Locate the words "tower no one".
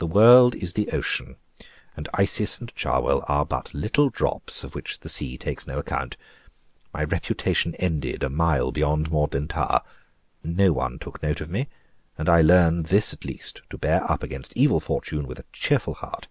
9.48-10.98